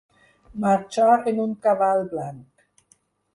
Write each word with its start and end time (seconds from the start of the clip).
Marxar 0.63 1.17
en 1.33 1.41
un 1.43 1.53
cavall 1.67 2.03
blanc. 2.15 2.67